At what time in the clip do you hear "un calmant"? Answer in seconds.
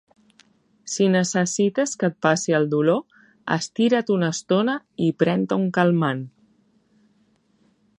5.67-6.29